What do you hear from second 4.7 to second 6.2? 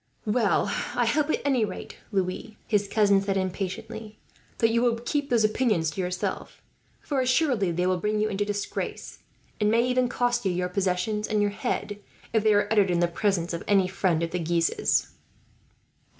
you will keep these opinions to